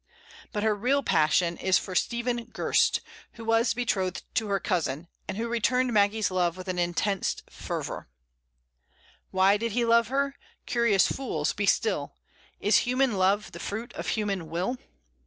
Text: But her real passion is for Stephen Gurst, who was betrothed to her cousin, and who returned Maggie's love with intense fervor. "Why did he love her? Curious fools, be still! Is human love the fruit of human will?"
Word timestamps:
But 0.51 0.63
her 0.63 0.73
real 0.73 1.03
passion 1.03 1.57
is 1.57 1.77
for 1.77 1.93
Stephen 1.93 2.45
Gurst, 2.45 3.01
who 3.33 3.45
was 3.45 3.75
betrothed 3.75 4.23
to 4.33 4.47
her 4.47 4.59
cousin, 4.59 5.07
and 5.27 5.37
who 5.37 5.47
returned 5.47 5.93
Maggie's 5.93 6.31
love 6.31 6.57
with 6.57 6.67
intense 6.67 7.35
fervor. 7.51 8.07
"Why 9.29 9.57
did 9.57 9.73
he 9.73 9.85
love 9.85 10.07
her? 10.07 10.37
Curious 10.65 11.07
fools, 11.07 11.53
be 11.53 11.67
still! 11.67 12.15
Is 12.59 12.77
human 12.77 13.15
love 13.15 13.51
the 13.51 13.59
fruit 13.59 13.93
of 13.93 14.07
human 14.07 14.49
will?" 14.49 14.77